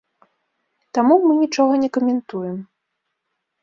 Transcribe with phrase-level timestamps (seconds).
[0.99, 2.57] Таму мы нічога не каментуем.